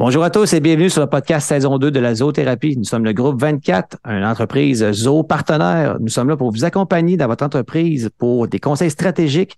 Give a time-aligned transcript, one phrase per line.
[0.00, 2.76] Bonjour à tous et bienvenue sur le podcast saison 2 de la zoothérapie.
[2.76, 5.96] Nous sommes le groupe 24, une entreprise zoo partenaire.
[5.98, 9.56] Nous sommes là pour vous accompagner dans votre entreprise pour des conseils stratégiques,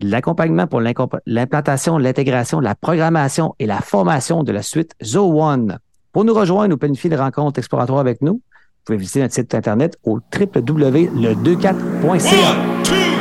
[0.00, 5.78] l'accompagnement pour l'implantation, l'intégration, la programmation et la formation de la suite Zoo One.
[6.12, 8.40] Pour nous rejoindre ou planifier des rencontres exploratoires avec nous, vous
[8.84, 13.17] pouvez visiter notre site internet au www.le24.ca.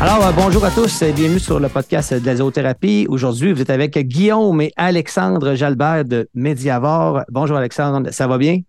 [0.00, 3.06] Alors, euh, bonjour à tous et bienvenue sur le podcast de la zoothérapie.
[3.08, 7.22] Aujourd'hui, vous êtes avec Guillaume et Alexandre Jalbert de Mediavore.
[7.28, 8.60] Bonjour Alexandre, ça va bien?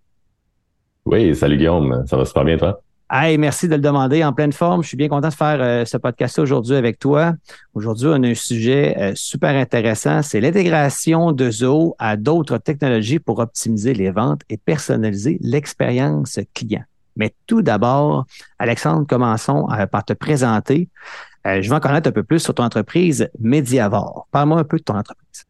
[1.06, 2.82] Oui, salut Guillaume, ça va super bien toi?
[3.12, 4.82] Hey, merci de le demander en pleine forme.
[4.82, 7.34] Je suis bien content de faire euh, ce podcast aujourd'hui avec toi.
[7.76, 10.24] Aujourd'hui, on a un sujet euh, super intéressant.
[10.24, 16.86] C'est l'intégration de Zoo à d'autres technologies pour optimiser les ventes et personnaliser l'expérience client.
[17.20, 18.26] Mais tout d'abord,
[18.58, 20.88] Alexandre, commençons euh, par te présenter.
[21.46, 24.28] Euh, je veux en connaître un peu plus sur ton entreprise Mediavore.
[24.32, 25.46] Parle-moi un peu de ton entreprise.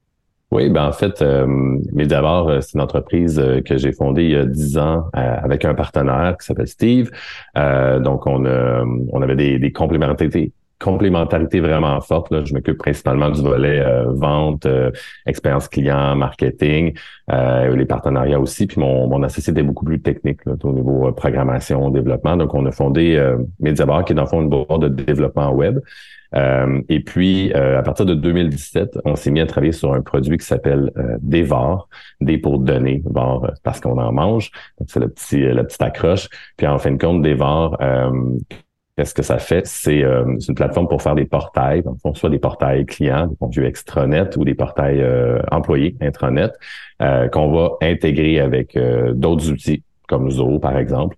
[0.51, 1.45] Oui, ben en fait, euh,
[1.93, 6.35] Mediavore, c'est une entreprise que j'ai fondée il y a dix ans avec un partenaire
[6.39, 7.11] qui s'appelle Steve.
[7.55, 8.45] donc, on,
[9.11, 12.31] on avait des, des complémentarités complémentarité vraiment forte.
[12.31, 12.43] Là.
[12.45, 14.91] Je m'occupe principalement du volet euh, vente, euh,
[15.25, 16.97] expérience client, marketing,
[17.31, 18.65] euh, les partenariats aussi.
[18.65, 22.37] Puis mon, mon associé était beaucoup plus technique là, au niveau programmation, développement.
[22.37, 25.51] Donc, on a fondé euh, Mediabar, qui est dans le fond une boîte de développement
[25.51, 25.79] web.
[26.89, 30.45] et puis, à partir de 2017, on s'est mis à travailler sur un produit qui
[30.45, 30.91] s'appelle
[31.21, 31.89] Devar,
[32.21, 34.51] D pour donner, VAR parce qu'on en mange.
[34.85, 36.29] C'est le petit, la petite accroche.
[36.55, 37.77] Puis en fin de compte, Devar
[38.99, 39.63] Qu'est-ce que ça fait?
[39.87, 43.65] Euh, c'est une plateforme pour faire des portails, donc soit des portails clients, des contenus
[43.65, 46.51] extranet ou des portails euh, employés intranet,
[47.01, 48.77] euh, qu'on va intégrer avec
[49.13, 51.15] d'autres outils comme Zoho, par exemple,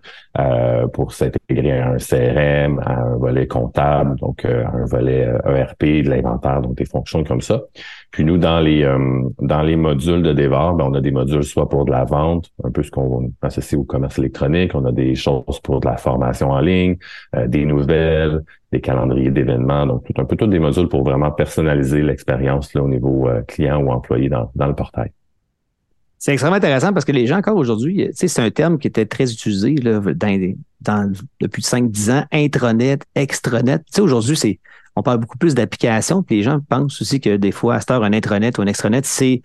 [0.94, 6.10] pour s'intégrer à un CRM, à un volet comptable, donc à un volet ERP, de
[6.10, 7.62] l'inventaire, donc des fonctions comme ça.
[8.12, 11.44] Puis nous, dans les euh, dans les modules de Devar, ben, on a des modules
[11.44, 14.92] soit pour de la vente, un peu ce qu'on associe au commerce électronique, on a
[14.92, 16.98] des choses pour de la formation en ligne,
[17.36, 21.32] euh, des nouvelles, des calendriers d'événements, donc tout un peu tous des modules pour vraiment
[21.32, 25.12] personnaliser l'expérience au niveau euh, client ou employé dans, dans le portail.
[26.24, 29.34] C'est extrêmement intéressant parce que les gens, encore aujourd'hui, c'est un terme qui était très
[29.34, 31.12] utilisé là, dans, dans,
[31.42, 33.82] depuis 5-10 ans, intranet, extranet.
[34.00, 34.60] Aujourd'hui, c'est
[34.96, 38.04] on parle beaucoup plus d'applications, les gens pensent aussi que des fois, à cette heure,
[38.04, 39.42] un intranet ou un extranet, c'est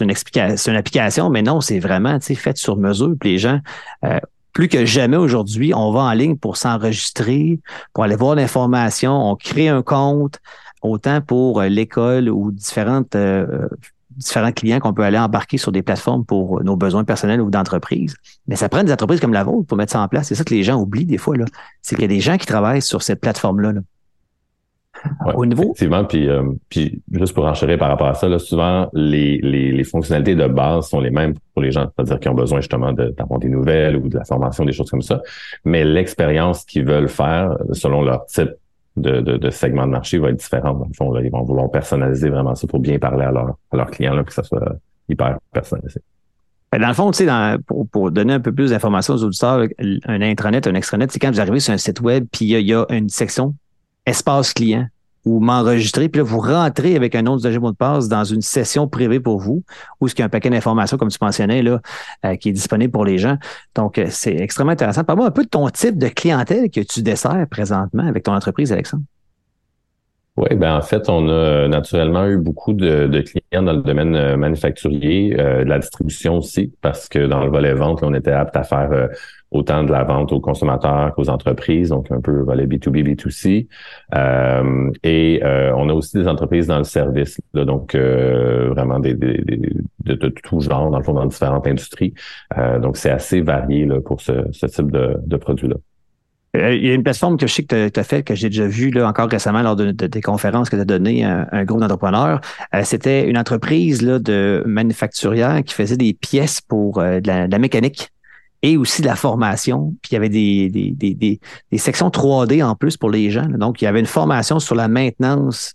[0.00, 3.14] une, une application, mais non, c'est vraiment fait sur mesure.
[3.20, 3.60] Puis les gens,
[4.04, 4.18] euh,
[4.52, 7.60] plus que jamais aujourd'hui, on va en ligne pour s'enregistrer,
[7.92, 10.40] pour aller voir l'information, on crée un compte,
[10.82, 13.68] autant pour euh, l'école ou différentes euh,
[14.16, 18.16] différents clients qu'on peut aller embarquer sur des plateformes pour nos besoins personnels ou d'entreprise.
[18.46, 20.28] Mais ça prend des entreprises comme la vôtre pour mettre ça en place.
[20.28, 21.36] C'est ça que les gens oublient des fois.
[21.36, 21.44] Là.
[21.82, 23.72] C'est qu'il y a des gens qui travaillent sur cette plateforme-là.
[23.72, 23.80] là
[25.34, 25.64] au niveau.
[25.64, 29.72] Effectivement, puis, euh, puis juste pour enchérir par rapport à ça, là, souvent les, les,
[29.72, 32.92] les, fonctionnalités de base sont les mêmes pour les gens, c'est-à-dire qui ont besoin justement
[32.92, 35.20] d'avoir des nouvelles ou de la formation, des choses comme ça.
[35.64, 38.50] Mais l'expérience qu'ils veulent faire, selon leur type
[38.96, 40.78] de, de, de, segment de marché, va être différente.
[40.78, 43.90] Dans le fond, ils vont vouloir personnaliser vraiment ça pour bien parler à, à leurs
[43.90, 44.76] clients, que ça soit
[45.08, 46.00] hyper personnalisé.
[46.72, 49.66] Dans le fond, tu sais, pour, pour, donner un peu plus d'informations aux auditeurs,
[50.04, 52.74] un intranet, un extranet, c'est quand vous arrivez sur un site web, puis il y,
[52.74, 53.54] a une section
[54.04, 54.86] espace client
[55.26, 58.42] ou m'enregistrer, puis là, vous rentrez avec un nom de mot de passe dans une
[58.42, 59.64] session privée pour vous,
[60.00, 61.80] où il y a un paquet d'informations, comme tu mentionnais, là,
[62.24, 63.36] euh, qui est disponible pour les gens.
[63.74, 65.02] Donc, euh, c'est extrêmement intéressant.
[65.02, 68.72] Parle-moi un peu de ton type de clientèle que tu desserres présentement avec ton entreprise,
[68.72, 69.02] Alexandre.
[70.36, 74.36] Oui, ben en fait, on a naturellement eu beaucoup de, clients dans le domaine euh,
[74.36, 78.62] manufacturier, de la distribution aussi, parce que dans le volet vente, on était apte à
[78.62, 79.08] faire
[79.50, 83.68] autant de la vente aux consommateurs qu'aux entreprises, donc un peu volet B2B, B2C.
[84.14, 89.14] Euh, et euh, on a aussi des entreprises dans le service, donc euh, vraiment des,
[89.14, 89.42] des,
[90.04, 92.14] de, de, tout genre, dans le fond, dans différentes industries.
[92.80, 95.76] donc, c'est assez varié là, pour ce, ce type de, de produit-là.
[96.54, 98.66] Il y a une plateforme que je sais que tu as, fait, que j'ai déjà
[98.66, 101.80] vu là, encore récemment lors de, des conférences que tu as données à un, groupe
[101.80, 102.40] d'entrepreneurs.
[102.82, 108.10] C'était une entreprise là, de manufacturière qui faisait des pièces pour de la, mécanique
[108.62, 109.94] et aussi de la formation.
[110.02, 113.46] Puis il y avait des, des, des, des, sections 3D en plus pour les gens.
[113.46, 115.74] Donc, il y avait une formation sur la maintenance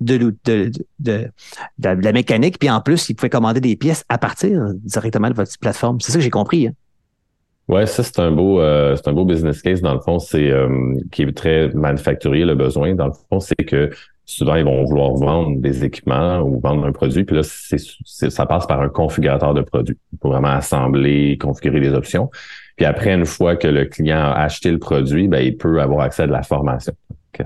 [0.00, 1.30] de, de, de,
[1.78, 2.58] la mécanique.
[2.58, 6.00] Puis en plus, ils pouvaient commander des pièces à partir directement de votre plateforme.
[6.00, 6.68] C'est ça que j'ai compris.
[6.68, 6.72] Hein?
[7.68, 10.50] Ouais, ça c'est un beau euh, c'est un beau business case dans le fond, c'est
[10.50, 10.68] euh,
[11.12, 13.90] qui est très manufacturier le besoin dans le fond, c'est que
[14.36, 17.24] souvent, ils vont vouloir vendre des équipements ou vendre un produit.
[17.24, 21.92] Puis là, c'est, ça passe par un configurateur de produit pour vraiment assembler, configurer les
[21.92, 22.30] options.
[22.76, 26.00] Puis après, une fois que le client a acheté le produit, ben, il peut avoir
[26.00, 26.94] accès à de la formation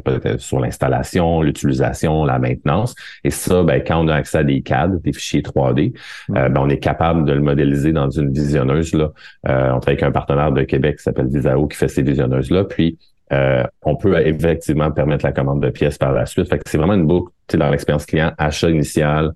[0.05, 2.95] peut-être sur l'installation, l'utilisation, la maintenance.
[3.25, 5.93] Et ça, ben, quand on a accès à des CAD, des fichiers 3D,
[6.29, 6.37] mm.
[6.37, 8.95] euh, ben, on est capable de le modéliser dans une visionneuse.
[8.95, 9.13] Là.
[9.49, 12.65] Euh, on travaille avec un partenaire de Québec qui s'appelle Visao qui fait ces visionneuses-là.
[12.65, 12.99] Puis
[13.33, 16.49] euh, on peut effectivement permettre la commande de pièces par la suite.
[16.49, 19.33] Fait c'est vraiment une boucle dans l'expérience client, achat initial,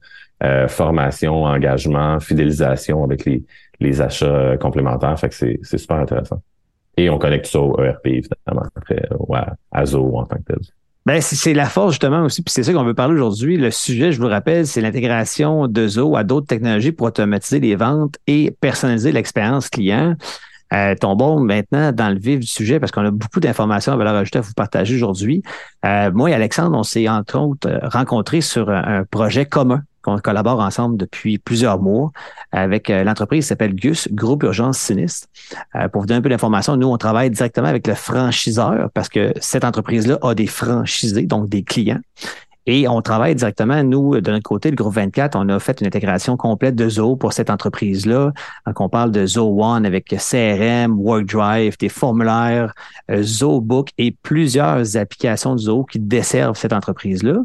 [0.69, 3.43] formation, engagement, fidélisation avec les,
[3.79, 5.19] les achats complémentaires.
[5.19, 6.41] Fait que c'est super intéressant.
[6.97, 10.59] Et on connecte ça au ERP, évidemment, après, ou à, en tant que tel.
[11.07, 13.57] Ben, c'est la force justement aussi, puis c'est ça qu'on veut parler aujourd'hui.
[13.57, 17.75] Le sujet, je vous rappelle, c'est l'intégration de Zo à d'autres technologies pour automatiser les
[17.75, 20.15] ventes et personnaliser l'expérience client.
[20.73, 24.15] Euh, tombons maintenant dans le vif du sujet parce qu'on a beaucoup d'informations à valeur
[24.15, 25.43] ajoutée à vous partager aujourd'hui.
[25.85, 30.19] Euh, moi et Alexandre, on s'est entre autres euh, rencontrés sur un projet commun qu'on
[30.19, 32.11] collabore ensemble depuis plusieurs mois
[32.53, 35.29] avec euh, l'entreprise qui s'appelle Gus, Groupe Urgence Sinistre.
[35.75, 39.09] Euh, pour vous donner un peu d'informations, nous, on travaille directement avec le franchiseur parce
[39.09, 42.01] que cette entreprise-là a des franchisés, donc des clients.
[42.73, 45.89] Et on travaille directement, nous, de notre côté, le groupe 24, on a fait une
[45.89, 48.31] intégration complète de Zoho pour cette entreprise-là.
[48.65, 52.73] Donc, on parle de Zoho One avec CRM, WorkDrive, des formulaires,
[53.11, 57.39] euh, ZoBook et plusieurs applications de Zoho qui desservent cette entreprise-là.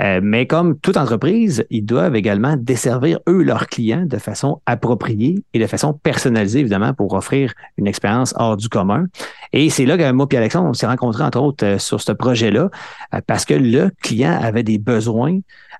[0.00, 5.44] Euh, mais comme toute entreprise, ils doivent également desservir, eux, leurs clients de façon appropriée
[5.52, 9.06] et de façon personnalisée, évidemment, pour offrir une expérience hors du commun.
[9.52, 12.12] Et c'est là que moi et Alexandre, on s'est rencontrés, entre autres, euh, sur ce
[12.12, 12.70] projet-là,
[13.26, 15.38] parce que le client avait des besoins,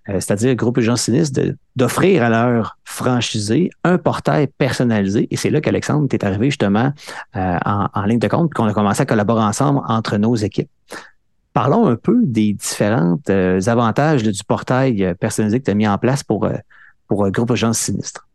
[0.09, 1.41] euh, c'est-à-dire groupe gens sinistres,
[1.76, 5.29] d'offrir à leurs franchisés un portail personnalisé.
[5.31, 6.93] Et c'est là qu'Alexandre est arrivé justement
[7.37, 10.70] euh, en, ligne de compte, qu'on a commencé à collaborer ensemble entre nos équipes.
[11.53, 15.99] Parlons un peu des différents euh, avantages du portail personnalisé que tu as mis en
[15.99, 16.49] place pour,
[17.09, 18.27] pour Groupe gens Sinistres.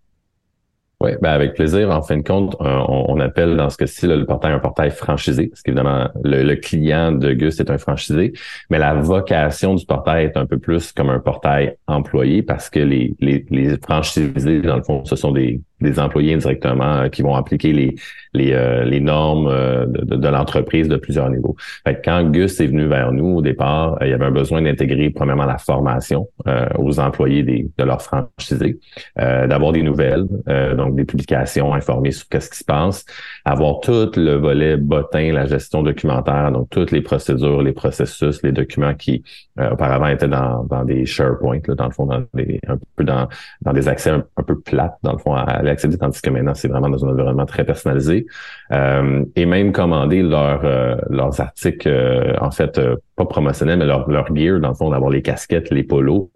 [1.00, 1.92] Oui, ben avec plaisir.
[1.92, 5.62] En fin de compte, on, appelle dans ce cas-ci le portail un portail franchisé, parce
[5.62, 8.34] qu'évidemment, le, le, client de Gus est un franchisé,
[8.72, 12.80] mais la vocation du portail est un peu plus comme un portail employé, parce que
[12.80, 17.21] les, les, les franchisés, dans le fond, ce sont des, des employés indirectement euh, qui
[17.21, 17.95] vont appliquer les,
[18.33, 21.56] les, euh, les normes euh, de, de, l'entreprise de plusieurs niveaux.
[21.85, 25.09] Fait quand Gus est venu vers nous au départ, il y avait un besoin d'intégrer
[25.09, 26.27] premièrement la formation
[26.77, 28.79] aux employés des, de leurs franchisés,
[29.15, 30.25] d'avoir des nouvelles,
[30.77, 33.06] donc des publications informées sur ce qui se passe,
[33.45, 38.51] avoir tout le volet bottin, la gestion documentaire, donc toutes les procédures, les processus, les
[38.51, 39.23] documents qui
[39.59, 43.27] auparavant étaient dans, dans des SharePoint, là, dans le fond, dans des, un peu dans,
[43.62, 46.90] dans des accès un, peu plates, dans le fond, à, tandis que maintenant, c'est vraiment
[46.90, 48.25] dans un environnement très personnalisé.
[48.72, 52.80] Euh, et même commander leur, euh, leurs articles, euh, en fait,
[53.16, 56.30] pas promotionnels, mais leur, leur gear, dans le fond, d'avoir les casquettes, les polos,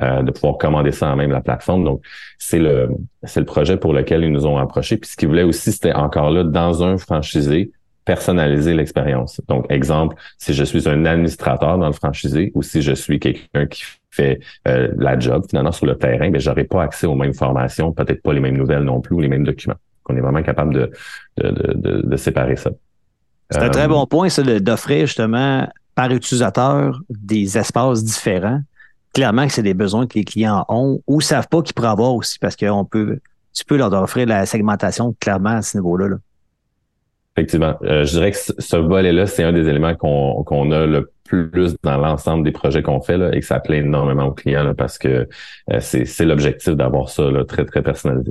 [0.00, 1.84] de pouvoir commander ça en même la plateforme.
[1.84, 2.02] Donc,
[2.38, 2.88] c'est le
[3.22, 4.96] c'est le projet pour lequel ils nous ont approché.
[4.96, 7.72] Puis ce qu'ils voulaient aussi, c'était encore là, dans un franchisé,
[8.04, 9.40] personnaliser l'expérience.
[9.48, 13.66] Donc, exemple, si je suis un administrateur dans le franchisé ou si je suis quelqu'un
[13.66, 17.34] qui fait euh, la job finalement sur le terrain, mais j'aurais pas accès aux mêmes
[17.34, 19.76] formations, peut-être pas les mêmes nouvelles non plus ou les mêmes documents.
[20.08, 20.90] On est vraiment capable de,
[21.38, 22.70] de, de, de séparer ça.
[23.50, 28.60] C'est un très euh, bon point, ça, d'offrir justement par utilisateur des espaces différents.
[29.14, 32.14] Clairement que c'est des besoins que les clients ont ou savent pas qu'ils pourraient avoir
[32.14, 33.20] aussi parce qu'on peut,
[33.52, 36.08] tu peux leur offrir la segmentation clairement à ce niveau-là.
[36.08, 36.16] là
[37.36, 37.74] Effectivement.
[37.82, 41.74] Euh, je dirais que ce volet-là, c'est un des éléments qu'on qu'on a le plus
[41.82, 44.98] dans l'ensemble des projets qu'on fait là, et que ça plaît énormément aux clients parce
[44.98, 45.26] que
[45.72, 48.30] euh, c'est l'objectif d'avoir ça là, très, très personnalisé.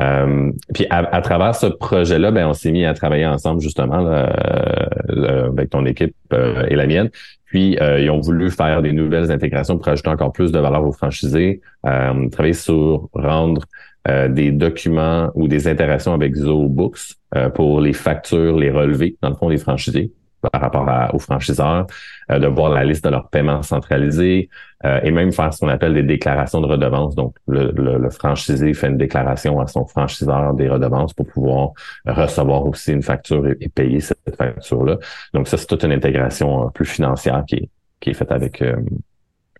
[0.00, 4.06] Euh, puis à, travers ce projet-là, ben, on s'est mis à travailler ensemble justement
[5.08, 7.10] avec ton équipe et la mienne.
[7.46, 10.92] Puis ils ont voulu faire des nouvelles intégrations pour ajouter encore plus de valeur aux
[10.92, 13.62] franchisés, travailler sur rendre
[14.08, 19.28] euh, des documents ou des interactions avec ZooBooks euh, pour les factures, les relevés, dans
[19.28, 21.86] le fond, des franchisés par rapport aux franchiseurs,
[22.30, 24.48] euh, de voir la liste de leurs paiements centralisés
[25.02, 27.16] et même faire ce qu'on appelle des déclarations de redevances.
[27.16, 31.70] Donc, le, le, franchisé fait une déclaration à son franchiseur des redevances pour pouvoir
[32.06, 34.98] recevoir aussi une facture et, payer cette facture-là.
[35.34, 38.76] Donc, ça, c'est toute une intégration plus financière qui est, qui est faite avec euh,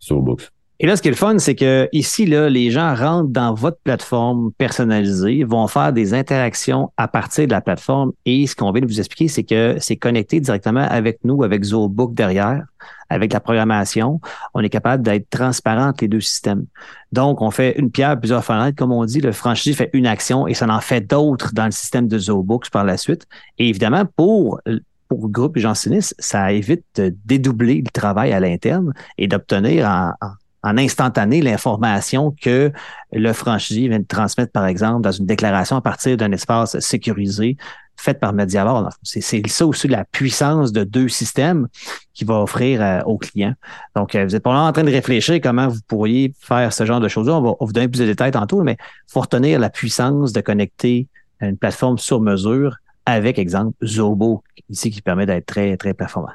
[0.01, 0.49] ZooBooks.
[0.81, 3.53] Et là, ce qui est le fun, c'est que ici, là, les gens rentrent dans
[3.53, 8.13] votre plateforme personnalisée, vont faire des interactions à partir de la plateforme.
[8.27, 11.65] Et ce qu'on vient de vous expliquer, c'est que c'est connecté directement avec nous, avec
[11.65, 12.63] ZooBook derrière,
[13.11, 14.21] avec la programmation.
[14.55, 16.67] On est capable d'être transparent entre les deux systèmes.
[17.11, 19.21] Donc, on fait une pierre, plusieurs fenêtres, comme on dit.
[19.21, 22.71] Le franchisé fait une action et ça en fait d'autres dans le système de ZooBooks
[22.71, 23.27] par la suite.
[23.59, 24.61] Et évidemment, pour
[25.09, 29.89] pour Groupe et Jean Sinis, ça évite de dédoubler le travail à l'interne et d'obtenir
[29.89, 30.33] en, en
[30.63, 32.73] instantané l'information que
[33.13, 37.57] le franchisé vient de transmettre, par exemple, dans une déclaration à partir d'un espace sécurisé
[37.97, 38.91] fait par Mediavor.
[39.03, 41.69] C'est ça aussi la puissance de deux systèmes
[42.15, 43.55] qui va offrir euh, aux clients.
[43.97, 47.01] Donc, euh, vous êtes probablement en train de réfléchir comment vous pourriez faire ce genre
[47.01, 47.35] de choses-là.
[47.35, 50.41] On va vous donner plus de détails tantôt, mais il faut retenir la puissance de
[50.41, 51.09] connecter
[51.41, 56.33] une plateforme sur mesure avec, exemple, Zobo, ici, qui permet d'être très, très performant.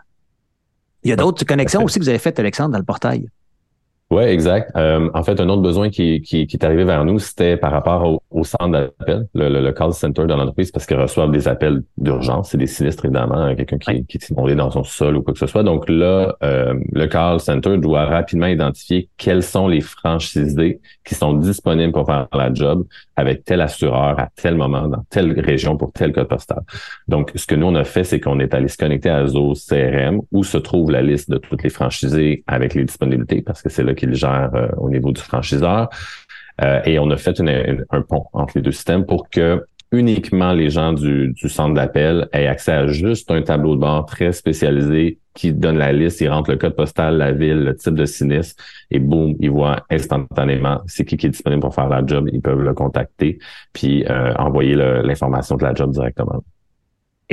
[1.04, 3.28] Il y a d'autres connexions aussi que vous avez faites, Alexandre, dans le portail.
[4.14, 4.70] Oui, exact.
[4.76, 7.72] Euh, en fait, un autre besoin qui, qui, qui est arrivé vers nous, c'était par
[7.72, 11.48] rapport au, au centre d'appel, le, le, call center de l'entreprise, parce qu'ils reçoivent des
[11.48, 15.18] appels d'urgence, c'est des sinistres, évidemment, hein, quelqu'un qui, qui est inondé dans son sol
[15.18, 15.64] ou quoi que ce soit.
[15.64, 21.34] Donc là, euh, le call center doit rapidement identifier quels sont les franchisés qui sont
[21.34, 25.92] disponibles pour faire la job avec tel assureur à tel moment, dans telle région pour
[25.92, 26.62] tel code postal.
[27.08, 29.54] Donc, ce que nous, on a fait, c'est qu'on est allé se connecter à Zo
[29.54, 33.70] CRM, où se trouve la liste de toutes les franchisés avec les disponibilités, parce que
[33.70, 35.90] c'est là qu'il gère euh, au niveau du franchiseur.
[36.62, 37.40] Euh, et on a fait
[37.90, 42.28] un pont entre les deux systèmes pour que uniquement les gens du, du centre d'appel
[42.34, 46.30] aient accès à juste un tableau de bord très spécialisé qui donne la liste, ils
[46.30, 50.82] rentrent le code postal, la ville, le type de sinistre, et boum, ils voient instantanément
[50.86, 52.30] c'est qui qui est disponible pour faire la job.
[52.32, 53.40] Ils peuvent le contacter,
[53.72, 56.44] puis euh, envoyer l'information de la job directement.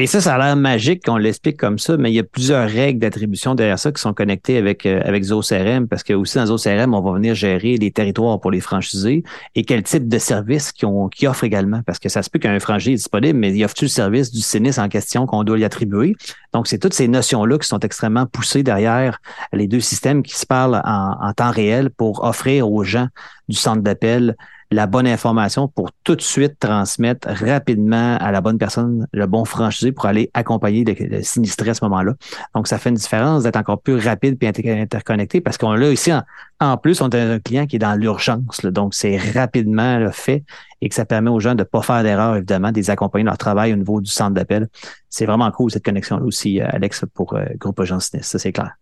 [0.01, 2.67] Et ça, ça a l'air magique qu'on l'explique comme ça, mais il y a plusieurs
[2.67, 6.47] règles d'attribution derrière ça qui sont connectées avec, euh, avec ZoCRM, parce que aussi dans
[6.47, 10.73] ZoCRM, on va venir gérer les territoires pour les franchisés et quel type de service
[10.73, 11.83] qu'ils qu offrent également.
[11.85, 14.41] Parce que ça se peut qu'un franchisé est disponible, mais il offre-tu le service du
[14.41, 16.17] sinistre en question qu'on doit lui attribuer?
[16.55, 19.19] Donc, c'est toutes ces notions-là qui sont extrêmement poussées derrière
[19.53, 23.09] les deux systèmes qui se parlent en, en temps réel pour offrir aux gens
[23.51, 24.35] du centre d'appel
[24.71, 29.45] la bonne information pour tout de suite transmettre rapidement à la bonne personne le bon
[29.45, 32.15] franchisé pour aller accompagner le, sinistré à ce moment-là.
[32.55, 36.13] Donc, ça fait une différence d'être encore plus rapide et interconnecté parce qu'on l'a ici,
[36.61, 38.65] en, plus, on a un client qui est dans l'urgence.
[38.65, 40.45] Donc, c'est rapidement fait
[40.81, 43.73] et que ça permet aux gens de ne pas faire d'erreur, évidemment, accompagner leur travail
[43.73, 44.69] au niveau du centre d'appel.
[45.09, 48.31] C'est vraiment cool, cette connexion-là aussi, Alex, pour euh, Groupe Agence Sinistre.
[48.31, 48.80] Ça, c'est clair.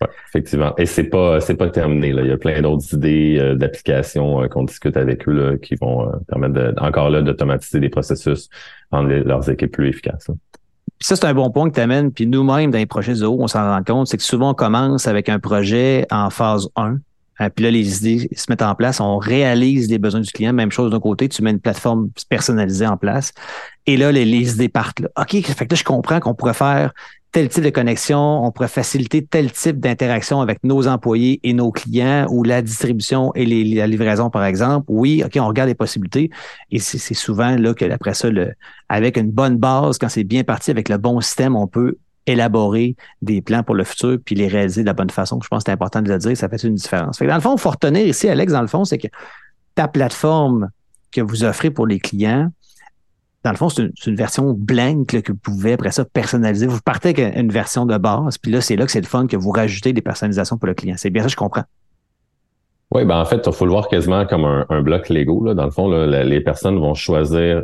[0.00, 0.74] Oui, effectivement.
[0.76, 2.12] Et c'est pas c'est pas terminé.
[2.12, 2.22] Là.
[2.22, 5.74] Il y a plein d'autres idées euh, d'applications euh, qu'on discute avec eux là, qui
[5.74, 8.48] vont euh, permettre de, encore là d'automatiser des processus,
[8.90, 10.30] rendre leurs équipes plus efficaces.
[11.00, 12.12] ça, c'est un bon point que tu amènes.
[12.12, 15.06] Puis nous-mêmes, dans les projets Zoho, on s'en rend compte, c'est que souvent on commence
[15.06, 16.98] avec un projet en phase 1.
[17.54, 19.00] Puis là, les idées se mettent en place.
[19.00, 20.52] On réalise les besoins du client.
[20.52, 23.32] Même chose d'un côté, tu mets une plateforme personnalisée en place.
[23.86, 25.00] Et là, les, les idées partent.
[25.00, 25.08] Là.
[25.16, 26.92] OK, fait que là, je comprends qu'on pourrait faire
[27.32, 31.70] tel type de connexion, on pourrait faciliter tel type d'interaction avec nos employés et nos
[31.70, 34.86] clients ou la distribution et la livraison, par exemple.
[34.88, 36.30] Oui, OK, on regarde les possibilités
[36.70, 38.52] et c'est souvent là que après ça, le,
[38.88, 41.96] avec une bonne base, quand c'est bien parti avec le bon système, on peut
[42.26, 45.40] élaborer des plans pour le futur puis les réaliser de la bonne façon.
[45.42, 47.18] Je pense que c'est important de le dire, ça fait une différence.
[47.18, 49.08] dans le fond, il faut retenir ici, Alex, dans le fond, c'est que
[49.74, 50.70] ta plateforme
[51.12, 52.50] que vous offrez pour les clients,
[53.42, 56.66] dans le fond, c'est une, version blank que vous pouvez après ça personnaliser.
[56.66, 59.26] Vous partez avec une version de base, puis là, c'est là que c'est le fun
[59.26, 60.96] que vous rajoutez des personnalisations pour le client.
[60.98, 61.64] C'est bien ça, je comprends.
[62.92, 65.54] Oui, ben en fait, il faut le voir quasiment comme un, bloc Lego.
[65.54, 67.62] Dans le fond, les personnes vont choisir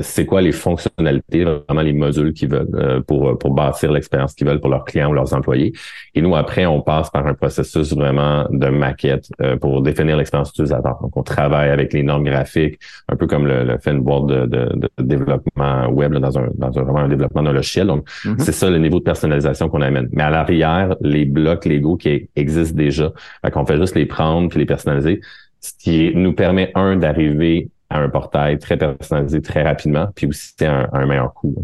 [0.00, 4.46] c'est quoi les fonctionnalités, vraiment les modules qu'ils veulent euh, pour, pour bâtir l'expérience qu'ils
[4.46, 5.72] veulent pour leurs clients ou leurs employés?
[6.14, 10.50] Et nous, après, on passe par un processus vraiment de maquette euh, pour définir l'expérience
[10.50, 10.98] utilisateur.
[11.02, 14.26] Donc, on travaille avec les normes graphiques, un peu comme le, le fait une boîte
[14.26, 17.88] de, de, développement web dans, un, dans un, vraiment un développement d'un logiciel.
[17.88, 18.38] Donc, mm-hmm.
[18.38, 20.08] c'est ça le niveau de personnalisation qu'on amène.
[20.12, 23.12] Mais à l'arrière, les blocs Lego qui existent déjà,
[23.52, 25.20] qu'on fait juste les prendre puis les personnaliser,
[25.58, 30.52] ce qui nous permet, un, d'arriver à un portail très personnalisé très rapidement, puis aussi
[30.62, 31.54] un, un meilleur coût.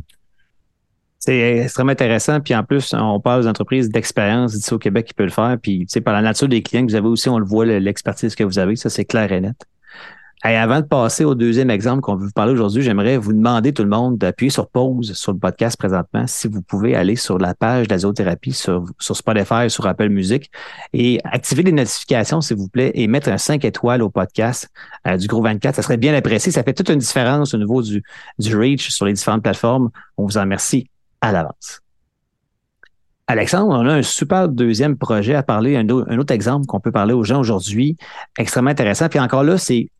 [1.19, 2.41] C'est extrêmement intéressant.
[2.41, 5.57] Puis en plus, on parle des entreprises d'expérience ici au Québec qui peuvent le faire.
[5.61, 7.67] Puis, tu sais, par la nature des clients que vous avez aussi, on le voit,
[7.67, 8.77] l'expertise que vous avez.
[8.77, 9.57] Ça, c'est clair et net.
[10.43, 13.83] Avant de passer au deuxième exemple qu'on veut vous parler aujourd'hui, j'aimerais vous demander tout
[13.83, 16.29] le monde d'appuyer sur pause sur le podcast présentement.
[16.29, 20.49] Si vous pouvez aller sur la page d'azothérapie sur, sur Spotify, sur Apple Music
[20.93, 24.69] et activer les notifications, s'il vous plaît, et mettre un 5 étoiles au podcast
[25.09, 25.75] euh, du Gros 24.
[25.75, 26.53] Ça serait bien apprécié.
[26.53, 28.05] Ça fait toute une différence au niveau du,
[28.39, 29.91] du reach sur les différentes plateformes.
[30.17, 30.89] On vous en remercie
[31.21, 31.81] à l'avance.
[33.27, 36.93] Alexandre, on a un super deuxième projet à parler, un, un autre exemple qu'on peut
[36.93, 37.97] parler aux gens aujourd'hui,
[38.39, 39.09] extrêmement intéressant.
[39.09, 39.91] Puis encore là, c'est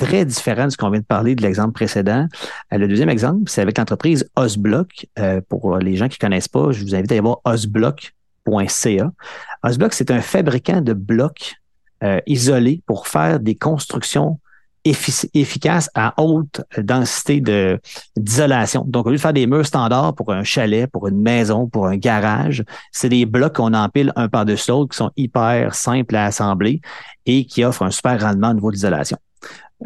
[0.00, 2.26] très différent de ce qu'on vient de parler de l'exemple précédent.
[2.72, 5.06] Euh, le deuxième exemple, c'est avec l'entreprise Osblock.
[5.18, 9.12] Euh, pour les gens qui ne connaissent pas, je vous invite à aller voir osblock.ca.
[9.62, 11.54] Osblock, c'est un fabricant de blocs
[12.02, 14.40] euh, isolés pour faire des constructions
[14.82, 17.78] efficace à haute densité de
[18.16, 18.82] d'isolation.
[18.86, 21.86] Donc, au lieu de faire des murs standards pour un chalet, pour une maison, pour
[21.86, 26.24] un garage, c'est des blocs qu'on empile un par-dessus l'autre qui sont hyper simples à
[26.24, 26.80] assembler
[27.26, 29.18] et qui offrent un super rendement au niveau de l'isolation.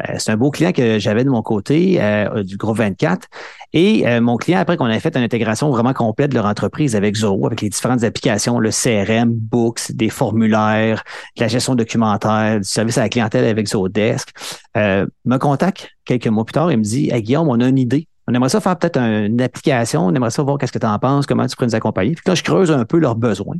[0.03, 3.27] Euh, c'est un beau client que j'avais de mon côté euh, du groupe 24.
[3.73, 6.95] Et euh, mon client, après qu'on ait fait une intégration vraiment complète de leur entreprise
[6.95, 11.03] avec Zoho, avec les différentes applications, le CRM, Books, des formulaires,
[11.37, 14.29] la gestion documentaire, du service à la clientèle avec Zodesk,
[14.77, 18.07] euh, me contacte quelques mois plus tard et me dit Guillaume, on a une idée.
[18.27, 20.97] On aimerait ça faire peut-être une application, on aimerait ça voir qu'est-ce que tu en
[20.97, 22.13] penses, comment tu pourrais nous accompagner.
[22.15, 23.57] Puis là, je creuse un peu leurs besoins.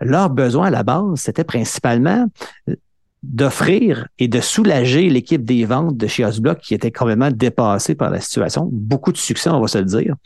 [0.00, 2.26] Leurs besoins à la base, c'était principalement
[3.22, 8.10] d'offrir et de soulager l'équipe des ventes de chez Osblock qui était complètement dépassée par
[8.10, 8.68] la situation.
[8.72, 10.16] Beaucoup de succès, on va se le dire,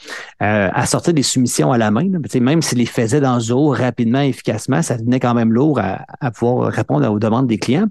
[0.42, 2.08] euh, à sortir des soumissions à la main.
[2.40, 6.72] même s'ils les faisaient dans Zoho rapidement, efficacement, ça venait quand même lourd à, pouvoir
[6.72, 7.88] répondre aux demandes des clients.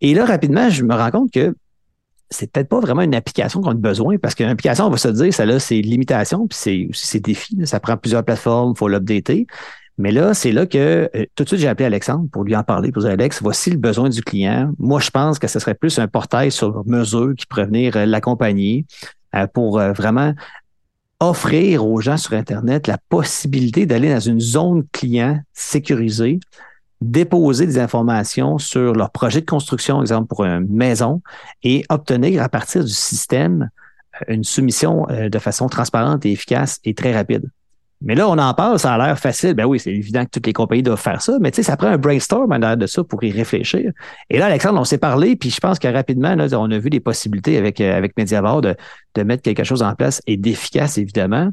[0.00, 1.54] Et là, rapidement, je me rends compte que
[2.30, 5.08] c'est peut-être pas vraiment une application qu'on a besoin parce qu'une application, on va se
[5.08, 7.58] dire, ça là, c'est limitations, puis c'est aussi ses défis.
[7.64, 9.48] Ça prend plusieurs plateformes, il faut l'updater.
[10.00, 12.62] Mais là, c'est là que euh, tout de suite, j'ai appelé Alexandre pour lui en
[12.62, 14.72] parler, pour dire Alex, voici le besoin du client.
[14.78, 18.06] Moi, je pense que ce serait plus un portail sur mesure qui pourrait venir euh,
[18.06, 18.86] l'accompagner
[19.34, 20.32] euh, pour vraiment
[21.20, 26.40] offrir aux gens sur Internet la possibilité d'aller dans une zone client sécurisée,
[27.02, 31.20] déposer des informations sur leur projet de construction, exemple pour une maison,
[31.62, 33.68] et obtenir à partir du système
[34.28, 37.50] une soumission de façon transparente et efficace et très rapide.
[38.02, 39.54] Mais là, on en parle, ça a l'air facile.
[39.54, 41.76] Ben oui, c'est évident que toutes les compagnies doivent faire ça, mais tu sais, ça
[41.76, 43.92] prend un brainstorm en de ça pour y réfléchir.
[44.30, 46.88] Et là, Alexandre, on s'est parlé, puis je pense que rapidement, là, on a vu
[46.88, 48.74] des possibilités avec, euh, avec Mediavar de,
[49.14, 51.50] de mettre quelque chose en place et d'efficace, évidemment.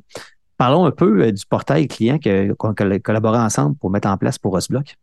[0.58, 2.18] Parlons un peu euh, du portail client
[2.58, 4.96] qu'on a collaboré ensemble pour mettre en place pour Osblock.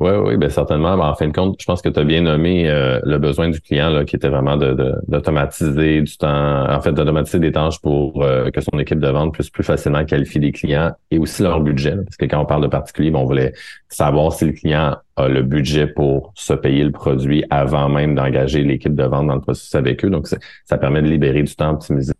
[0.00, 0.96] Oui, oui, ben certainement.
[0.96, 3.48] Ben, en fin de compte, je pense que tu as bien nommé euh, le besoin
[3.48, 8.22] du client, là, qui était vraiment d'automatiser du temps, en fait, d'automatiser des tâches pour
[8.22, 11.60] euh, que son équipe de vente puisse plus facilement qualifier des clients et aussi leur
[11.60, 11.96] budget.
[11.96, 13.54] parce que quand on parle de particulier, ben, on voulait
[13.88, 18.62] savoir si le client a le budget pour se payer le produit avant même d'engager
[18.62, 20.10] l'équipe de vente dans le processus avec eux.
[20.10, 22.12] Donc, ça permet de libérer du temps, optimiser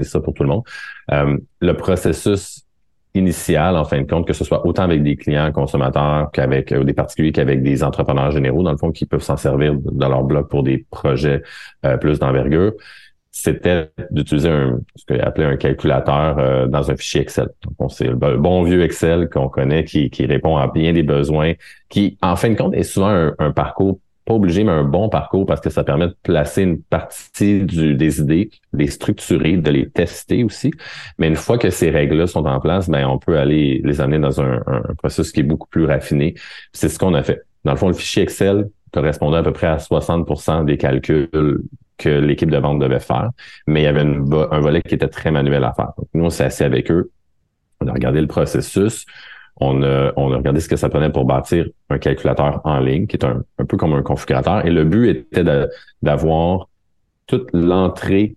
[0.00, 0.64] ça pour tout le monde.
[1.12, 2.64] Euh, le processus
[3.14, 6.84] initial, en fin de compte, que ce soit autant avec des clients consommateurs qu'avec euh,
[6.84, 10.24] des particuliers qu'avec des entrepreneurs généraux, dans le fond, qui peuvent s'en servir dans leur
[10.24, 11.42] blog pour des projets
[11.86, 12.72] euh, plus d'envergure,
[13.30, 17.48] c'était d'utiliser un, ce qu'on appelait un calculateur euh, dans un fichier Excel.
[17.78, 21.52] Donc, c'est le bon vieux Excel qu'on connaît qui, qui répond à bien des besoins,
[21.88, 25.46] qui, en fin de compte, est souvent un parcours pas obligé, mais un bon parcours
[25.46, 29.90] parce que ça permet de placer une partie du, des idées, les structurer, de les
[29.90, 30.72] tester aussi.
[31.18, 34.18] Mais une fois que ces règles-là sont en place, ben on peut aller les amener
[34.18, 36.34] dans un, un processus qui est beaucoup plus raffiné.
[36.72, 37.42] C'est ce qu'on a fait.
[37.64, 41.60] Dans le fond, le fichier Excel correspondait à peu près à 60% des calculs
[41.98, 43.30] que l'équipe de vente devait faire,
[43.66, 45.92] mais il y avait un volet qui était très manuel à faire.
[45.96, 47.10] Donc, nous, on s'est assis avec eux,
[47.80, 49.06] on a regardé le processus,
[49.60, 53.06] on a, on a regardé ce que ça prenait pour bâtir un calculateur en ligne,
[53.06, 54.66] qui est un, peu comme un configurateur.
[54.66, 55.44] Et le but était
[56.02, 56.68] d'avoir
[57.26, 58.36] toute l'entrée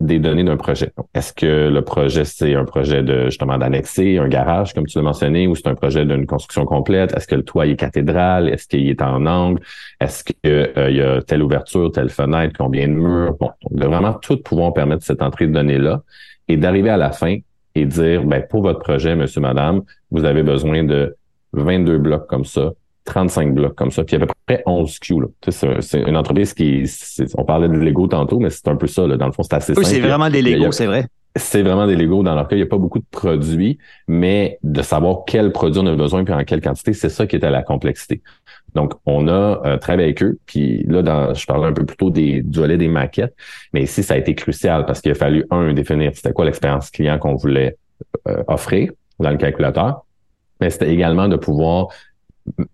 [0.00, 0.92] des données d'un projet.
[1.14, 5.02] Est-ce que le projet, c'est un projet de justement d'annexer un garage, comme tu l'as
[5.02, 7.16] mentionné, ou c'est un projet d'une construction complète?
[7.16, 8.48] Est-ce que le toit est cathédrale?
[8.48, 9.60] Est-ce qu'il est en angle?
[10.00, 13.36] Est-ce qu'il euh, y a telle ouverture, telle fenêtre, combien de murs?
[13.40, 16.02] Bon, de vraiment tout pouvoir permettre cette entrée de données-là
[16.46, 17.38] et d'arriver à la fin
[17.78, 21.16] et dire, ben, pour votre projet, monsieur, madame, vous avez besoin de
[21.52, 22.72] 22 blocs comme ça,
[23.04, 25.14] 35 blocs comme ça, puis à peu près 11 Q.
[25.48, 26.84] C'est une entreprise qui,
[27.36, 29.06] on parlait de Lego tantôt, mais c'est un peu ça.
[29.06, 29.16] Là.
[29.16, 31.06] Dans le fond, c'est assez oui, c'est vraiment des Lego, c'est vrai.
[31.36, 32.22] C'est vraiment des Lego.
[32.22, 35.80] Dans leur cas, il n'y a pas beaucoup de produits, mais de savoir quel produit
[35.80, 38.22] on a besoin puis en quelle quantité, c'est ça qui était la complexité.
[38.74, 42.10] Donc, on a euh, travaillé avec eux, puis là, je parlais un peu plus tôt
[42.10, 43.34] des, du volet des maquettes,
[43.72, 46.90] mais ici, ça a été crucial parce qu'il a fallu, un, définir c'était quoi l'expérience
[46.90, 47.76] client qu'on voulait
[48.28, 50.04] euh, offrir dans le calculateur,
[50.60, 51.88] mais c'était également de pouvoir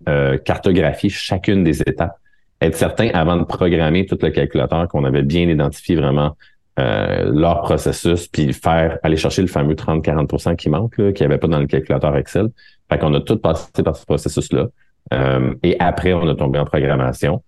[0.09, 2.17] euh, cartographier chacune des étapes,
[2.61, 6.37] être certain avant de programmer tout le calculateur qu'on avait bien identifié vraiment
[6.79, 11.39] euh, leur processus, puis faire aller chercher le fameux 30-40% qui manque, qui n'y avait
[11.39, 12.49] pas dans le calculateur Excel.
[12.91, 14.69] Fait qu'on a tout passé par ce processus-là.
[15.13, 17.43] Euh, et après, on a tombé en programmation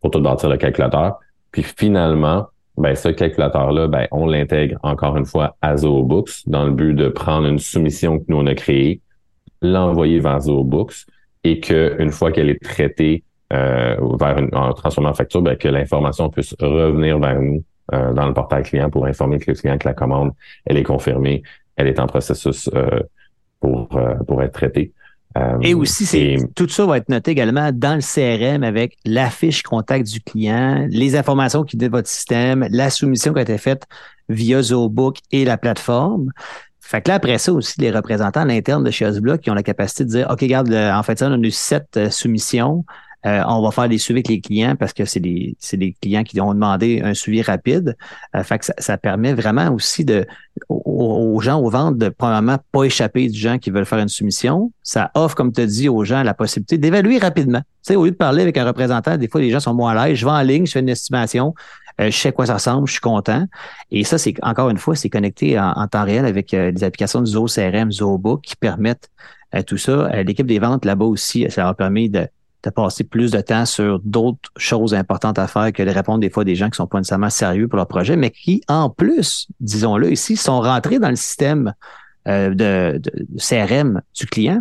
[0.00, 1.18] pour tout bâtir le calculateur.
[1.50, 6.72] Puis finalement, ben, ce calculateur-là, ben, on l'intègre encore une fois à ZooBooks dans le
[6.72, 9.00] but de prendre une soumission que nous on a créée,
[9.62, 11.06] l'envoyer vers ZooBooks
[11.44, 15.56] et que une fois qu'elle est traitée euh, vers une, en transformant en facture, ben,
[15.56, 19.78] que l'information puisse revenir vers nous euh, dans le portail client pour informer le client
[19.78, 20.32] que la commande
[20.64, 21.42] elle est confirmée,
[21.76, 23.00] elle est en processus euh,
[23.60, 23.88] pour
[24.26, 24.92] pour être traitée.
[25.62, 29.62] Et aussi, c'est tout ça va être noté également dans le CRM avec la fiche
[29.62, 33.58] contact du client, les informations qui viennent de votre système, la soumission qui a été
[33.58, 33.84] faite
[34.28, 36.30] via ZooBook et la plateforme.
[36.80, 39.54] Fait que là, après ça aussi, les représentants à l'interne de chez Osblock qui ont
[39.54, 42.84] la capacité de dire, OK, regarde, en fait, ça, on a eu sept euh, soumissions.
[43.26, 46.24] Euh, on va faire des suivis avec les clients parce que c'est des, des clients
[46.24, 47.96] qui ont demandé un suivi rapide.
[48.36, 50.26] Euh, fait ça, permet vraiment aussi de,
[50.68, 54.72] aux, gens, aux ventes, de probablement pas échapper du gens qui veulent faire une soumission.
[54.82, 57.60] Ça offre, comme tu dit, aux gens la possibilité d'évaluer rapidement.
[57.60, 59.96] Tu sais, au lieu de parler avec un représentant, des fois, les gens sont moins
[59.96, 60.18] à l'aise.
[60.18, 61.54] Je vais en ligne, je fais une estimation.
[62.00, 63.46] Euh, je sais quoi ça ressemble, je suis content.
[63.90, 67.24] Et ça, c'est encore une fois, c'est connecté en, temps réel avec euh, les applications
[67.24, 69.10] Zoho CRM, ZooBook qui permettent
[69.54, 70.22] euh, tout ça.
[70.22, 72.26] L'équipe des ventes là-bas aussi, ça leur permis de,
[72.68, 76.30] de passer plus de temps sur d'autres choses importantes à faire que de répondre des
[76.30, 79.48] fois des gens qui sont pas nécessairement sérieux pour leur projet, mais qui, en plus,
[79.60, 81.74] disons-le ici, sont rentrés dans le système
[82.26, 84.60] de, de, CRM du client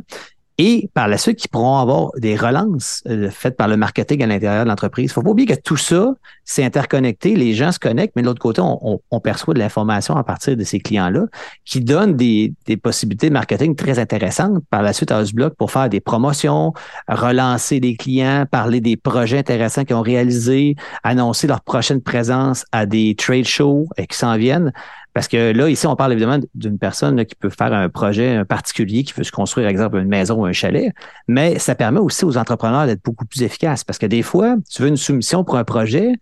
[0.58, 4.28] et par la suite, qui pourront avoir des relances euh, faites par le marketing à
[4.28, 5.06] l'intérieur de l'entreprise.
[5.06, 6.14] Il faut pas oublier que tout ça,
[6.46, 10.24] c'est interconnecté, les gens se connectent, mais de l'autre côté, on, perçoit de l'information à
[10.24, 11.26] partir de ces clients-là
[11.64, 15.88] qui donnent des, possibilités de marketing très intéressantes par la suite à Osblock pour faire
[15.88, 16.74] des promotions,
[17.08, 22.86] relancer des clients, parler des projets intéressants qu'ils ont réalisés, annoncer leur prochaine présence à
[22.86, 24.74] des trade shows et qui s'en viennent.
[25.14, 29.04] Parce que là, ici, on parle évidemment d'une personne qui peut faire un projet particulier,
[29.04, 30.92] qui veut se construire, par exemple, une maison ou un chalet,
[31.28, 33.84] mais ça permet aussi aux entrepreneurs d'être beaucoup plus efficaces.
[33.84, 36.14] Parce que des fois, tu veux une soumission pour un projet,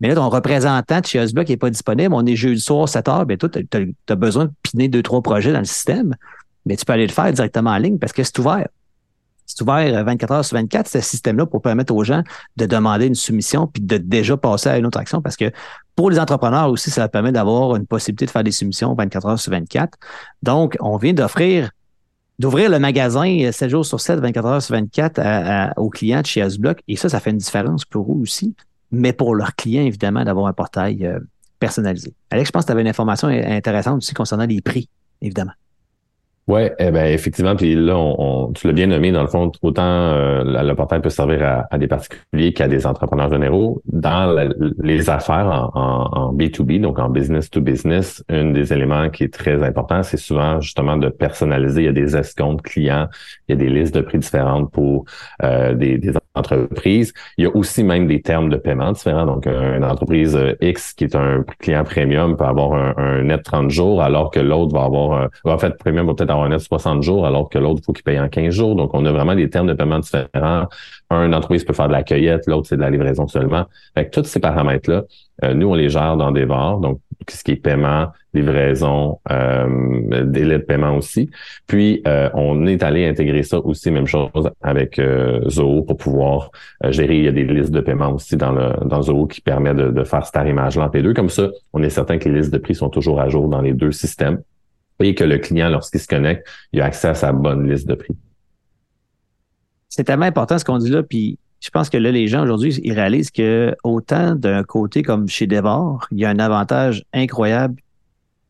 [0.00, 3.08] mais là, ton représentant de chez Osblock n'est pas disponible, on est jeudi soir, 7
[3.08, 6.14] heures, bien, toi, tu as, besoin de piner deux, trois projets dans le système,
[6.66, 8.68] mais tu peux aller le faire directement en ligne parce que c'est ouvert.
[9.54, 12.22] C'est ouvert 24 heures sur 24, ce système-là, pour permettre aux gens
[12.56, 15.52] de demander une soumission puis de déjà passer à une autre action parce que
[15.94, 19.38] pour les entrepreneurs aussi, ça permet d'avoir une possibilité de faire des soumissions 24 heures
[19.38, 19.96] sur 24.
[20.42, 21.70] Donc, on vient d'offrir
[22.40, 26.42] d'ouvrir le magasin 7 jours sur 7, 24 heures sur 24 aux clients de chez
[26.42, 26.80] Asblock.
[26.88, 28.56] Et ça, ça fait une différence pour eux aussi,
[28.90, 31.20] mais pour leurs clients, évidemment, d'avoir un portail euh,
[31.60, 32.12] personnalisé.
[32.30, 34.88] Alex, je pense que tu avais une information intéressante aussi concernant les prix,
[35.22, 35.52] évidemment.
[36.46, 39.82] Oui, eh ben effectivement, puis là, on, tu l'as bien nommé, dans le fond, autant
[39.82, 43.80] euh, le portail peut servir à, des particuliers qu'à des entrepreneurs généraux.
[43.86, 49.24] Dans les affaires en, en, B2B, donc en business to business, un des éléments qui
[49.24, 51.82] est très important, c'est souvent justement de personnaliser.
[51.82, 53.08] Il y a des escomptes clients,
[53.48, 55.06] il y a des listes de prix différentes pour
[55.42, 57.12] euh, des, des entreprises.
[57.38, 59.26] Il y a aussi même des termes de paiement différents.
[59.26, 63.70] Donc, une entreprise X qui est un client premium peut avoir un, un net 30
[63.70, 66.60] jours, alors que l'autre va avoir, un, en fait, premium va peut-être avoir un net
[66.60, 68.74] 60 jours, alors que l'autre, il faut qu'il paye en 15 jours.
[68.74, 70.68] Donc, on a vraiment des termes de paiement différents.
[71.10, 73.66] Un entreprise peut faire de la cueillette, l'autre, c'est de la livraison seulement.
[73.94, 75.02] Fait que tous ces paramètres-là, euh,
[75.42, 76.78] nous, on les gère dans des VAR.
[76.78, 81.30] Donc, ce qui est paiement, livraison, euh, délai de paiement aussi.
[81.66, 86.50] Puis, euh, on est allé intégrer ça aussi, même chose avec euh, Zoho pour pouvoir
[86.84, 87.18] euh, gérer.
[87.18, 89.90] Il y a des listes de paiement aussi dans le dans Zoho qui permet de,
[89.90, 91.14] de faire cette image-là entre les deux.
[91.14, 93.60] Comme ça, on est certain que les listes de prix sont toujours à jour dans
[93.60, 94.40] les deux systèmes
[95.00, 97.94] et que le client, lorsqu'il se connecte, il a accès à sa bonne liste de
[97.94, 98.16] prix.
[99.88, 102.78] C'est tellement important ce qu'on dit là, puis je pense que là, les gens aujourd'hui,
[102.84, 107.76] ils réalisent que autant d'un côté comme chez Devor, il y a un avantage incroyable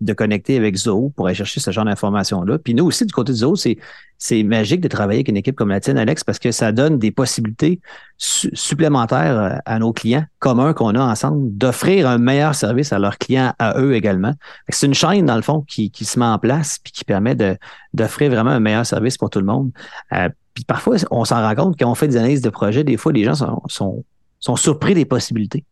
[0.00, 2.58] de connecter avec Zoho pour aller chercher ce genre d'informations-là.
[2.58, 3.78] Puis nous aussi, du côté de Zoho, c'est,
[4.18, 6.98] c'est magique de travailler avec une équipe comme la tienne, Alex, parce que ça donne
[6.98, 7.80] des possibilités
[8.18, 13.52] supplémentaires à nos clients communs qu'on a ensemble d'offrir un meilleur service à leurs clients,
[13.60, 14.34] à eux également.
[14.68, 17.36] C'est une chaîne, dans le fond, qui, qui se met en place puis qui permet
[17.94, 19.70] d'offrir vraiment un meilleur service pour tout le monde.
[20.12, 22.96] Euh, puis parfois, on s'en rend compte quand on fait des analyses de projet, des
[22.96, 24.04] fois, les gens sont, sont,
[24.38, 25.64] sont surpris des possibilités.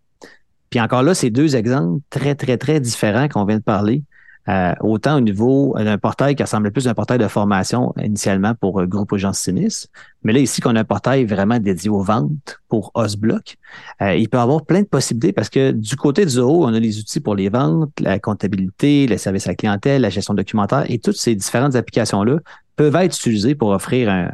[0.71, 4.03] Puis encore là, c'est deux exemples très, très, très différents qu'on vient de parler.
[4.49, 8.57] Euh, autant au niveau d'un portail qui ressemble plus à un portail de formation initialement
[8.57, 9.87] pour euh, Groupe Agence Sinis,
[10.25, 13.57] mais là ici qu'on a un portail vraiment dédié aux ventes pour Osblock,
[14.01, 16.81] euh, il peut avoir plein de possibilités parce que du côté de Zoho, on a
[16.81, 20.91] les outils pour les ventes, la comptabilité, le service à la clientèle, la gestion documentaire
[20.91, 22.39] et toutes ces différentes applications-là
[22.75, 24.33] peuvent être utilisées pour offrir un,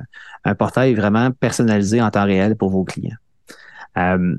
[0.49, 3.17] un portail vraiment personnalisé en temps réel pour vos clients.
[3.97, 4.37] Euh,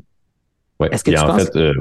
[0.92, 1.44] Est-ce que tu en penses...
[1.44, 1.74] fait, euh,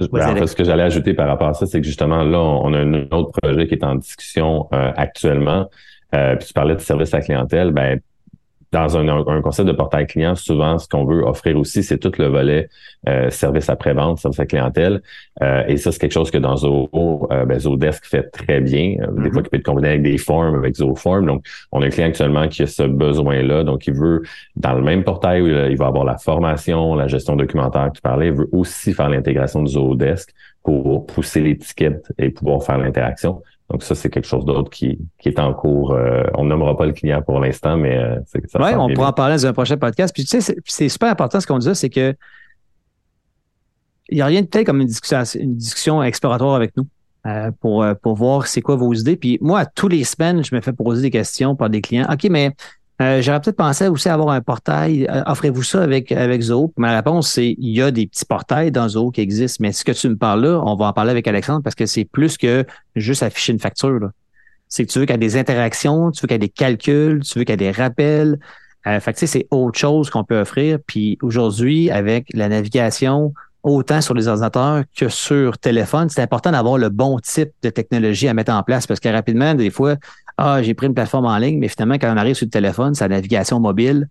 [0.00, 2.72] en fait, ce que j'allais ajouter par rapport à ça, c'est que justement, là, on
[2.72, 5.68] a un autre projet qui est en discussion euh, actuellement.
[6.14, 7.72] Euh, puis tu parlais de service à clientèle.
[7.72, 8.00] Ben,
[8.72, 12.12] dans un, un, concept de portail client, souvent, ce qu'on veut offrir aussi, c'est tout
[12.18, 12.68] le volet
[13.08, 15.00] euh, service après-vente, service à clientèle.
[15.42, 18.90] Euh, et ça, c'est quelque chose que dans Zoho, euh, ben, Zodesk fait très bien.
[18.90, 19.32] Des mm-hmm.
[19.32, 21.26] fois, qui peut être combiné avec des formes, avec Zoform.
[21.26, 23.64] Donc, on a un client actuellement qui a ce besoin-là.
[23.64, 24.22] Donc, il veut,
[24.56, 28.02] dans le même portail où il va avoir la formation, la gestion documentaire que tu
[28.02, 30.30] parlais, il veut aussi faire l'intégration de Zodesk
[30.62, 35.28] pour pousser l'étiquette et pouvoir faire l'interaction Donc ça, c'est quelque chose d'autre qui, qui
[35.28, 35.92] est en cours.
[35.92, 38.58] Euh, on nommera pas le client pour l'instant, mais euh, ça.
[38.60, 40.14] Oui, on pourra en parler dans un prochain podcast.
[40.14, 42.14] Puis tu sais, c'est super important ce qu'on dit, c'est que
[44.10, 46.86] il n'y a rien de tel comme une discussion, une discussion exploratoire avec nous.
[47.26, 49.16] Euh, pour, pour voir c'est quoi vos idées.
[49.16, 52.06] Puis moi, tous les semaines, je me fais poser des questions par des clients.
[52.10, 52.54] OK, mais
[53.00, 55.06] euh, j'aurais peut-être pensé aussi avoir un portail.
[55.08, 56.72] Euh, offrez-vous ça avec, avec Zoho?
[56.76, 59.84] Ma réponse, c'est il y a des petits portails dans Zoho qui existent, mais ce
[59.84, 62.36] que tu me parles là, on va en parler avec Alexandre parce que c'est plus
[62.36, 62.64] que
[62.96, 64.10] juste afficher une facture.
[64.68, 66.48] C'est que tu veux qu'il y ait des interactions, tu veux qu'il y ait des
[66.48, 68.38] calculs, tu veux qu'il y ait des rappels.
[68.86, 70.78] Euh, fait que, c'est autre chose qu'on peut offrir.
[70.84, 73.32] Puis aujourd'hui, avec la navigation,
[73.62, 78.28] autant sur les ordinateurs que sur téléphone, c'est important d'avoir le bon type de technologie
[78.28, 79.96] à mettre en place parce que rapidement, des fois,
[80.38, 82.94] ah, j'ai pris une plateforme en ligne, mais finalement, quand on arrive sur le téléphone,
[82.94, 84.08] sa navigation mobile,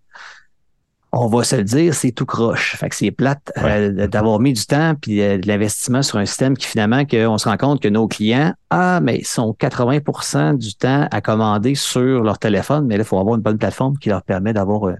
[1.13, 2.75] on va se le dire, c'est tout croche.
[2.75, 6.25] Fait que c'est plate euh, d'avoir mis du temps puis euh, de l'investissement sur un
[6.25, 10.57] système qui finalement, qu'on se rend compte que nos clients, ah, mais ils sont 80%
[10.57, 13.97] du temps à commander sur leur téléphone, mais là, il faut avoir une bonne plateforme
[13.97, 14.95] qui leur permet d'avoir euh,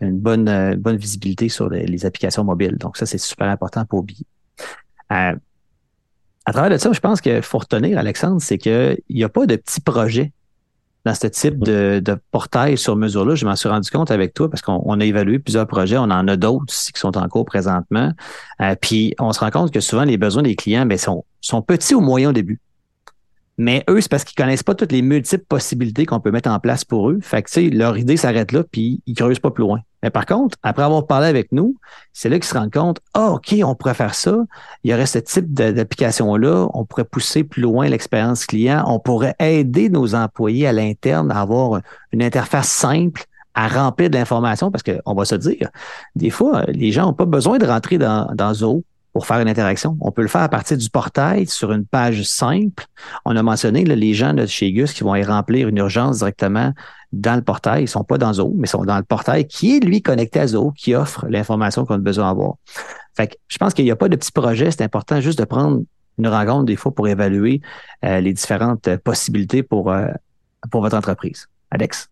[0.00, 2.78] une bonne, bonne visibilité sur les, applications mobiles.
[2.78, 4.24] Donc, ça, c'est super important pour oublier.
[5.10, 5.34] à
[6.46, 9.56] travers de ça, je pense qu'il faut retenir, Alexandre, c'est qu'il n'y a pas de
[9.56, 10.32] petits projets
[11.04, 13.34] dans ce type de, portail sur mesure-là.
[13.34, 15.96] Je m'en suis rendu compte avec toi parce qu'on a évalué plusieurs projets.
[15.96, 18.12] On en a d'autres qui sont en cours présentement.
[18.60, 21.62] Euh, puis on se rend compte que souvent les besoins des clients ben, sont, sont
[21.62, 22.60] petits ou moyens au début.
[23.56, 26.58] Mais eux, c'est parce qu'ils connaissent pas toutes les multiples possibilités qu'on peut mettre en
[26.58, 27.18] place pour eux.
[27.20, 29.80] Fait que, leur idée s'arrête là, puis ils creusent pas plus loin.
[30.02, 31.76] Mais par contre, après avoir parlé avec nous,
[32.12, 34.36] c'est là qu'ils se rendent compte, ah, OK, on pourrait faire ça.
[34.82, 36.68] Il y aurait ce type d'application-là.
[36.74, 38.84] On pourrait pousser plus loin l'expérience client.
[38.86, 41.80] On pourrait aider nos employés à l'interne à avoir
[42.12, 45.68] une interface simple à remplir de l'information parce qu'on va se dire,
[46.14, 48.84] des fois, les gens n'ont pas besoin de rentrer dans, dans Zoho
[49.20, 49.98] pour faire une interaction.
[50.00, 52.86] On peut le faire à partir du portail sur une page simple.
[53.26, 56.72] On a mentionné les gens de chez Gus qui vont y remplir une urgence directement
[57.12, 57.82] dans le portail.
[57.82, 60.40] Ils sont pas dans Zoho, mais ils sont dans le portail qui est, lui, connecté
[60.40, 62.54] à Zoho, qui offre l'information qu'on a besoin d'avoir.
[63.14, 64.70] Fait que je pense qu'il n'y a pas de petits projets.
[64.70, 65.82] C'est important juste de prendre
[66.16, 67.60] une rencontre des fois pour évaluer
[68.06, 70.08] euh, les différentes possibilités pour, euh,
[70.70, 71.46] pour votre entreprise.
[71.70, 72.08] Alex?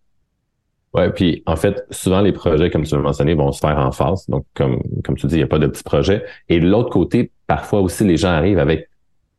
[0.98, 3.92] Ouais, puis en fait, souvent les projets, comme tu l'as mentionné, vont se faire en
[3.92, 4.28] face.
[4.28, 6.24] Donc, comme, comme tu dis, il n'y a pas de petits projets.
[6.48, 8.88] Et de l'autre côté, parfois aussi, les gens arrivent avec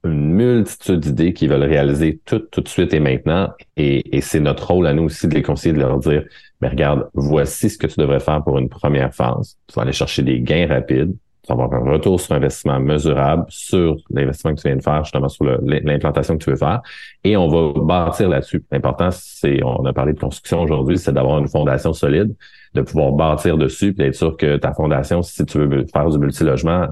[0.05, 3.49] une multitude d'idées qu'ils veulent réaliser tout, tout de suite et maintenant.
[3.75, 6.23] Et, et c'est notre rôle à nous aussi de les conseiller, de leur dire,
[6.61, 9.57] mais regarde, voici ce que tu devrais faire pour une première phase.
[9.67, 11.13] Tu vas aller chercher des gains rapides
[11.51, 15.45] avoir un retour sur investissement mesurable sur l'investissement que tu viens de faire, justement sur
[15.45, 16.81] l'implantation que tu veux faire.
[17.23, 18.63] Et on va bâtir là-dessus.
[18.71, 22.35] L'important, c'est, on a parlé de construction aujourd'hui, c'est d'avoir une fondation solide,
[22.73, 26.19] de pouvoir bâtir dessus, puis d'être sûr que ta fondation, si tu veux faire du
[26.19, 26.87] multilogement,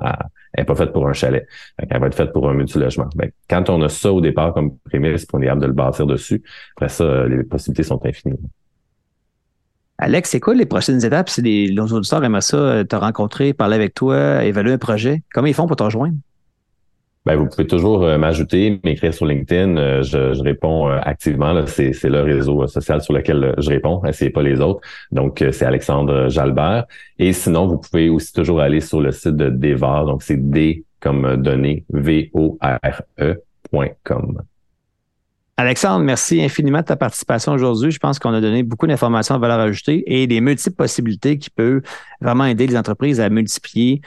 [0.53, 1.47] elle n'est pas faite pour un chalet.
[1.77, 3.07] Elle va être faite pour un multilogement.
[3.15, 6.07] Ben, quand on a ça au départ comme prémisse, on est capable de le bâtir
[6.07, 6.41] dessus,
[6.75, 8.39] après ça, les possibilités sont infinies.
[9.99, 11.27] Alex, c'est quoi les prochaines étapes?
[11.27, 15.23] Si les, les auditeurs aimeraient ça, euh, te rencontrer, parler avec toi, évaluer un projet?
[15.33, 16.13] Comment ils font pour te rejoindre?
[17.25, 19.75] Ben, vous pouvez toujours euh, m'ajouter, m'écrire sur LinkedIn.
[19.75, 21.65] Euh, je, réponds activement.
[21.65, 24.03] C'est, le réseau social sur lequel je réponds.
[24.11, 24.81] C'est pas les autres.
[25.11, 26.85] Donc, c'est Alexandre Jalbert.
[27.17, 30.05] Et sinon, vous pouvez aussi toujours aller sur le site de Devar.
[30.05, 32.57] Donc, c'est D comme données, V-O-R-E.com.
[35.59, 37.89] Alexandre, merci infiniment de ta participation aujourd'hui.
[37.89, 41.49] Je pense qu'on a donné beaucoup d'informations à valeur ajoutée et des multiples possibilités qui
[41.49, 41.81] peuvent
[42.21, 44.01] vraiment aider les entreprises à multiplier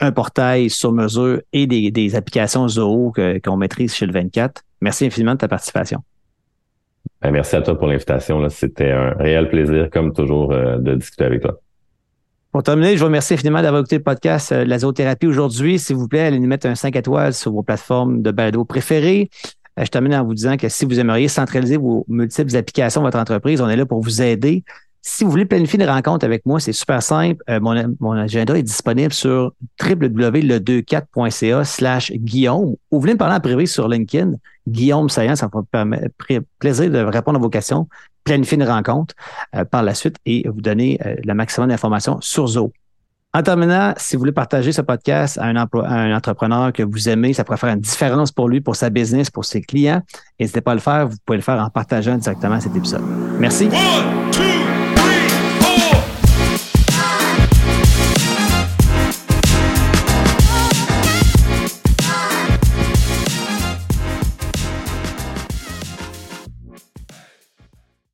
[0.00, 3.12] un portail sur mesure et des, applications Zoho
[3.44, 4.62] qu'on maîtrise chez le 24.
[4.80, 6.02] Merci infiniment de ta participation.
[7.22, 8.46] Ben, merci à toi pour l'invitation.
[8.48, 11.60] C'était un réel plaisir, comme toujours, euh, de discuter avec toi.
[12.50, 15.78] Pour terminer, je vous remercie infiniment d'avoir écouté le podcast euh, La Zoothérapie aujourd'hui.
[15.78, 19.30] S'il vous plaît, allez nous mettre un 5 étoiles sur vos plateformes de balado préférées.
[19.78, 23.06] Euh, je termine en vous disant que si vous aimeriez centraliser vos multiples applications de
[23.06, 24.64] votre entreprise, on est là pour vous aider.
[25.02, 27.40] Si vous voulez planifier une rencontre avec moi, c'est super simple.
[27.48, 33.66] Euh, mon, agenda est disponible sur www.le24.ca slash Guillaume ou voulez me parler en privé
[33.66, 34.32] sur LinkedIn.
[34.66, 36.08] Guillaume Saillant, ça me permettre
[36.58, 37.86] plaisir de répondre à vos questions,
[38.24, 39.14] planifier une rencontre
[39.54, 42.72] euh, par la suite et vous donner le maximum d'informations sur Zoho.
[43.36, 47.44] En terminant, si vous voulez partager ce podcast à un, entrepreneur que vous aimez, ça
[47.44, 50.00] pourrait faire une différence pour lui, pour sa business, pour ses clients,
[50.40, 51.06] n'hésitez pas à le faire.
[51.06, 53.02] Vous pouvez le faire en partageant directement cet épisode.
[53.38, 53.68] Merci.